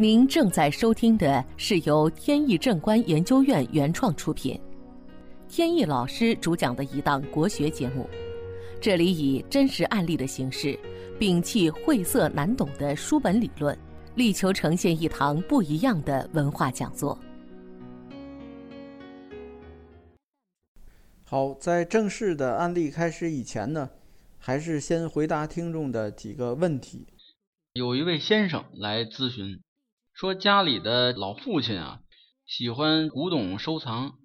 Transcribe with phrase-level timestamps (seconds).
[0.00, 4.58] 您正在收听的是由天意正观研究院原创出品，
[5.46, 8.08] 天意老师主讲的一档国学节目。
[8.80, 10.74] 这里以真实案例的形式，
[11.18, 13.78] 摒弃晦涩难懂的书本理论，
[14.14, 17.18] 力求呈现一堂不一样的文化讲座。
[21.24, 23.90] 好，在正式的案例开始以前呢，
[24.38, 27.06] 还是先回答听众的几个问题。
[27.74, 29.60] 有一位先生来咨询，
[30.20, 32.00] 说家里的老父亲啊，
[32.44, 34.18] 喜欢古董收藏，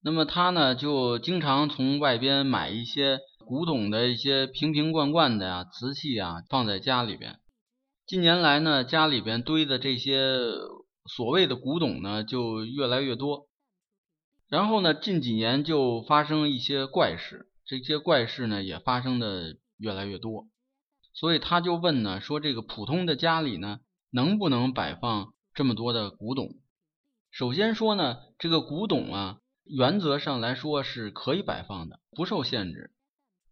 [0.00, 7.40] 那么他呢就经常从外边买一些古董的一些瓶瓶罐罐的呀、瓷器啊，放在家里边。
[8.06, 10.38] 近年来呢，家里边堆的这些
[11.10, 13.48] 所谓的古董呢，就越来越多。
[14.48, 20.46] 然后呢，近几年就发生一些怪事，这些怪事呢也发生的越来越多。
[21.12, 23.80] 所以他就问呢，说这个普通的家里呢，
[24.14, 26.50] 能不能摆放这么多的古董？
[27.30, 32.90] 首先说呢，这个古董啊，原则上来说是可以摆放的，不受限制。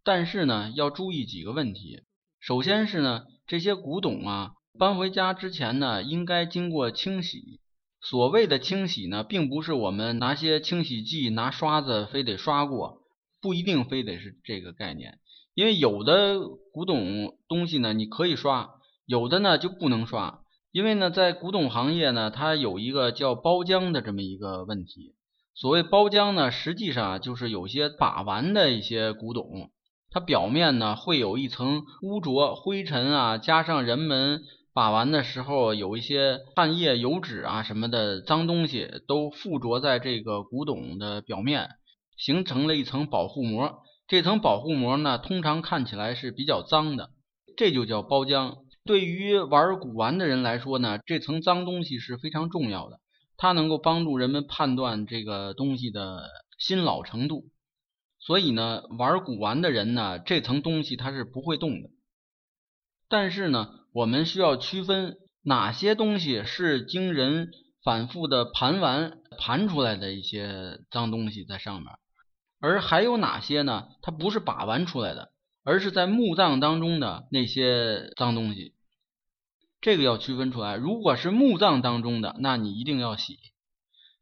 [0.03, 2.03] 但是呢，要注意几个问题。
[2.39, 7.59] 首先是呢，这些古董啊，搬回家之前呢，应该经过清洗。
[7.99, 13.01] 所谓的清洗呢，并不是我们拿些清洗剂、拿刷子非得刷过，
[13.41, 15.17] 不一定非得是这个概念。
[15.55, 16.39] 因为有的
[16.71, 20.40] 古董东西呢，你可以刷；有的呢就不能刷。
[20.71, 25.15] 因为呢，在古董行业呢，它有一个叫包浆的这么一个问题。
[25.53, 29.69] 所谓包浆呢，实际上就是有些把玩的一些古董，
[30.09, 34.41] 它表面呢会有一层污浊、灰尘啊，加上人们
[34.73, 41.69] 把玩的时候有一些汗液、油脂啊什么的脏东西，都附着在这个古董的表面，
[42.15, 43.79] 形成了一层保护膜。
[44.07, 47.09] 这层保护膜呢，通常看起来是比较脏的，
[47.57, 48.55] 这就叫包浆。
[48.83, 52.99] 对于玩古玩的人来说呢，这层脏东西是非常重要的，
[53.37, 57.45] 它能够帮助人们判断这个东西的新老程度。
[58.19, 61.89] 所以呢，玩古玩的人呢，这层东西它是不会动的。
[63.07, 67.49] 但是呢，我们需要区分哪些东西是经人
[67.83, 71.91] 反复的盘玩盘出来的一些脏东西在上面。
[72.59, 73.87] 而还有哪些呢？
[74.03, 75.30] 它不是把玩出来的，
[75.63, 78.73] 而是在墓葬当中的那些脏东西。
[79.81, 80.75] 这个要区分出来。
[80.75, 83.39] 如果是墓葬当中的，那你一定要洗，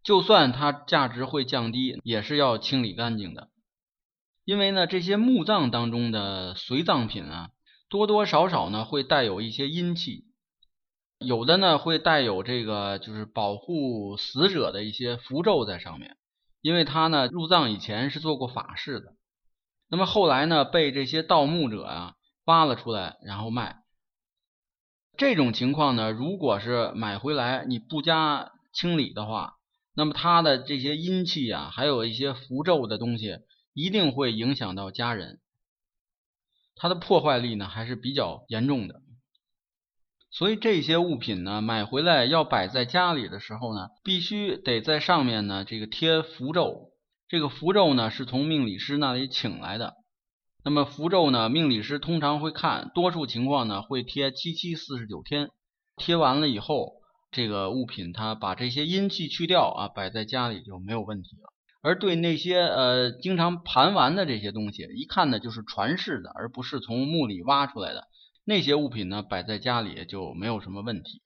[0.04, 3.50] 就算它价值会降低，也是要清理干净的。
[4.46, 7.50] 因为呢，这些墓葬当中的随葬品啊，
[7.90, 10.26] 多多少少呢会带有一些阴气，
[11.20, 16.16] 有的呢会带有这个就是保护死者的一些符咒在上面。
[16.62, 19.14] 因为他呢入葬以前是做过法事的，
[19.90, 23.78] 那么后来呢被这些盗墓者啊挖了出来，然后卖。
[25.18, 29.56] 这种情况呢，如果是买回来你不加清理的话，
[29.94, 33.40] 那么他的这些阴气啊，还有一些符咒的东西，
[33.74, 35.42] 一定会影响到家人，
[36.76, 39.02] 它的破坏力呢还是比较严重的。
[40.32, 46.92] 所以这些物品呢，买回来要摆在家里的时候呢，必须得在上面呢这个贴符咒。
[47.30, 49.94] 这个符咒呢是从命理师那里请来的。
[50.66, 55.52] 那么符咒呢，命理师通常会看，多数情况呢会贴七七四十九天。
[55.96, 56.94] 贴完了以后，
[57.30, 61.54] 这个物品它把这些阴气去掉啊，摆在家里就没有问题了。
[61.82, 68.08] 而对那些呃经常盘玩的这些东西，一看呢就是传世的，而不是从墓里挖出来的。
[68.44, 71.22] 那些物品呢，摆在家里就没有什么问题。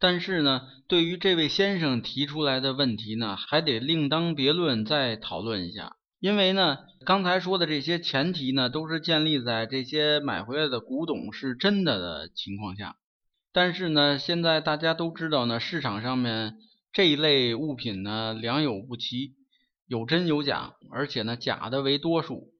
[0.00, 5.96] 但是呢，对于这位先生提出来的问题呢，还得另当别论再讨论一下。
[6.20, 12.96] 因为呢，刚才说的这些前提呢，都是建立在这些买回来的古董是真的的情况下。
[13.52, 16.58] 但是呢，现在大家都知道呢，市场上面
[16.92, 19.34] 这一类物品呢，良莠不齐，
[19.86, 22.52] 有真有假，而且呢，假的为多数。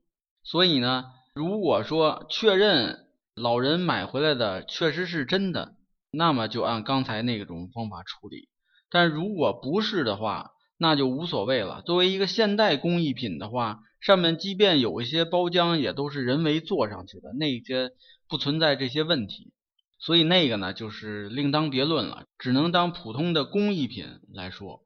[0.42, 1.04] 所以呢，
[1.34, 5.74] 如果说确认，老人买回来的确实是真的，
[6.10, 8.48] 那么就按刚才那种方法处理。
[8.90, 11.82] 但如果不是的话，那就无所谓了。
[11.82, 17.90] 作为一个现代工艺品的话，上面即便有一些包浆，也都是人为做上去的，那些
[18.28, 19.52] 不存在这些问题。
[19.98, 24.84] 所以那个呢，就是另当别论了，只能当普通的工艺品来说。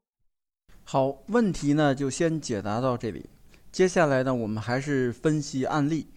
[0.83, 3.29] 好，问题呢就先解答到这里。
[3.71, 6.07] 接下来呢，我们还是分析案例。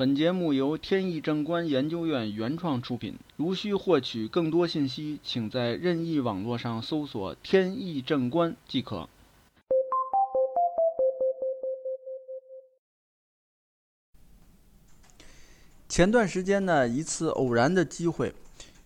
[0.00, 3.18] 本节目由天意正观研究院原创出品。
[3.36, 9.06] 如需获取更多信息，请在任意网络上搜索“天意正观”即可。
[15.86, 18.32] 前段时间呢，一次偶然的机会，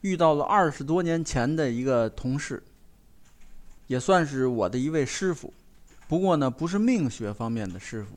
[0.01, 2.61] 遇到了二十多年前的一个同事，
[3.87, 5.55] 也算是我的一位师傅。
[6.09, 8.17] 不过呢，不是命学方面的师傅，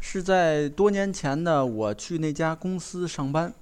[0.00, 3.52] 是在多年前呢，我去那家公司上班。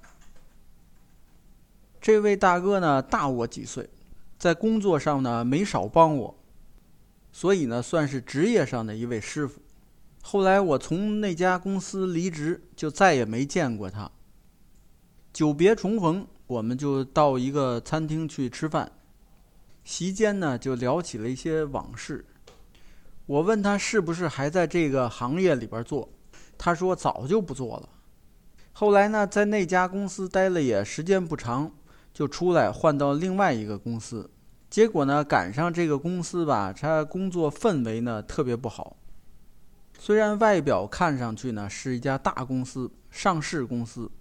[2.01, 3.89] 这位大哥呢，大我几岁，
[4.37, 6.35] 在工作上呢没少帮我，
[7.31, 9.61] 所以呢，算是职业上的一位师傅。
[10.21, 14.09] 后来我从那家公司离职，就再也没见过他。
[15.33, 18.91] 久别重逢，我们就到一个餐厅去吃饭，
[19.83, 22.25] 席间呢就聊起了一些往事。
[23.25, 26.09] 我问他是不是还在这个行业里边做，
[26.59, 27.89] 他说早就不做了。
[28.73, 31.71] 后来呢，在那家公司待了也时间不长，
[32.13, 34.29] 就出来换到另外一个公司。
[34.69, 38.97] 结果呢，赶上这个公司吧，他工作氛围呢特别不好。
[39.97, 44.11] 虽然外表看上去呢是一家大公司、上市公司，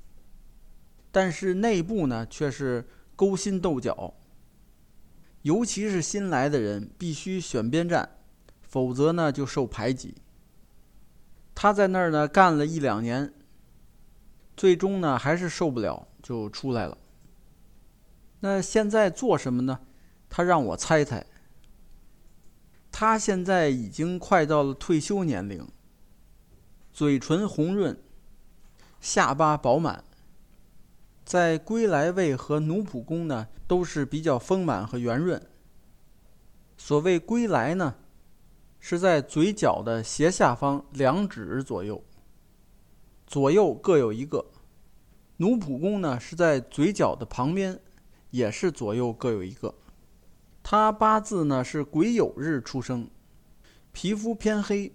[1.11, 4.14] 但是内部呢却是勾心斗角。
[5.43, 8.08] 尤其是新来的人，必须选边站。
[8.62, 10.14] 否则呢，就受排挤。
[11.60, 13.34] 他在那儿呢干了一两年，
[14.56, 16.96] 最终呢还是受不了，就出来了。
[18.38, 19.81] 那现在做什么呢？
[20.31, 21.26] 他让我猜猜。
[22.93, 25.66] 他现在已经快到了退休年龄，
[26.93, 28.00] 嘴唇红润，
[29.00, 30.05] 下巴饱满，
[31.25, 35.44] 在归来位和奴仆宫呢都是比较丰满和圆润。
[36.76, 37.96] 所谓归来呢。
[38.81, 42.03] 是在嘴角的斜下方两指左右，
[43.27, 44.47] 左右各有一个。
[45.39, 47.79] 奴仆宫呢是在嘴角的旁边，
[48.31, 49.75] 也是左右各有一个。
[50.63, 53.09] 他八字呢是癸酉日出生，
[53.93, 54.93] 皮肤偏黑，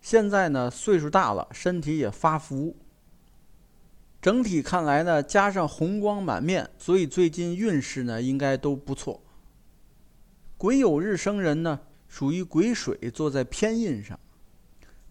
[0.00, 2.76] 现在呢岁数大了，身体也发福。
[4.20, 9.22] 整体看来呢，加上红光满面，所以最近运势呢应该都不错。
[10.56, 11.80] 癸酉日生人呢。
[12.12, 14.20] 属于癸水坐在偏印上，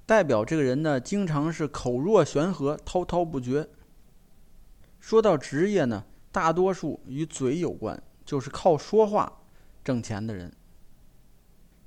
[0.06, 3.68] 代表这个人呢，经常是口若悬河、滔滔不绝。
[5.00, 9.42] 说到职业呢，大多数与嘴有关，就是靠说话
[9.84, 10.54] 挣钱的人。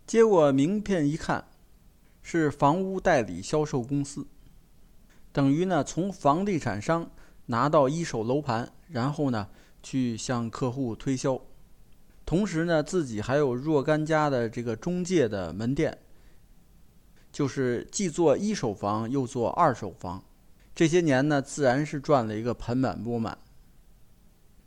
[0.05, 1.47] 接过名片一看，
[2.21, 4.27] 是房屋代理销售公司，
[5.31, 7.09] 等于呢从房地产商
[7.47, 9.49] 拿到一手楼盘，然后呢
[9.81, 11.41] 去向客户推销。
[12.35, 15.97] 同时呢，自己还有若干家的这个中介的门店，
[17.31, 20.21] 就是既做一手房又做二手房。
[20.75, 23.39] 这些年呢，自然是赚了一个盆满钵满。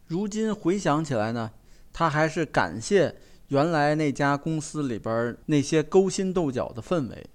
[0.05, 1.51] 如今回想起来呢，
[1.91, 3.13] 他还是感谢
[3.49, 7.29] 原来那家公司里边那些勾心斗角的氛围。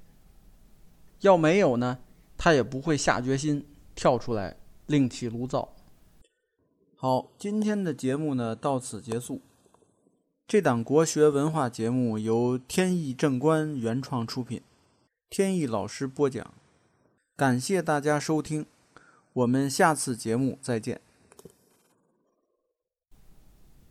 [1.21, 1.99] 要没有呢，
[2.39, 4.57] 他也不会下决心跳出来
[4.87, 5.75] 另起炉灶。
[6.97, 9.43] 好，今天的节目呢，到此结束。
[10.53, 14.61] 这档国学文化节目由天意正观原创出品，
[15.31, 16.53] 天意老师播讲，
[17.35, 18.67] 感谢大家收听，
[19.33, 21.01] 我们下次节目再见。